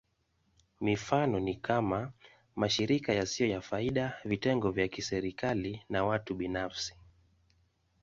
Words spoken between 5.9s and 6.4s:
watu